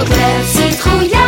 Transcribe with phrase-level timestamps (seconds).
[0.00, 1.23] Au clair, citrouille